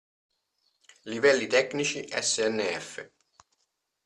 Livelli 1.09 1.45
tecnici 1.47 2.01
SNF. 2.31 2.89